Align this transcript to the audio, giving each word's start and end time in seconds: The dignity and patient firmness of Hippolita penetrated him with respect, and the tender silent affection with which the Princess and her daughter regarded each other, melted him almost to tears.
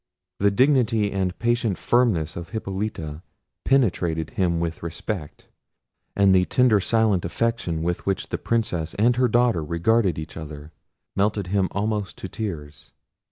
The 0.39 0.49
dignity 0.49 1.11
and 1.11 1.37
patient 1.37 1.77
firmness 1.77 2.35
of 2.35 2.49
Hippolita 2.49 3.21
penetrated 3.65 4.31
him 4.31 4.59
with 4.59 4.81
respect, 4.81 5.47
and 6.15 6.33
the 6.33 6.45
tender 6.45 6.79
silent 6.79 7.23
affection 7.23 7.83
with 7.83 8.03
which 8.07 8.29
the 8.29 8.39
Princess 8.39 8.95
and 8.95 9.15
her 9.17 9.27
daughter 9.27 9.63
regarded 9.63 10.17
each 10.17 10.35
other, 10.37 10.71
melted 11.15 11.47
him 11.53 11.67
almost 11.69 12.17
to 12.17 12.27
tears. 12.27 12.93